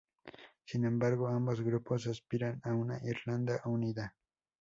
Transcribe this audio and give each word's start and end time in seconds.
Sin 0.65 0.83
embargo, 0.85 1.27
ambos 1.27 1.61
grupos 1.61 2.07
aspiran 2.07 2.59
a 2.63 2.73
una 2.73 2.97
Irlanda 3.07 3.61
unida. 3.65 4.15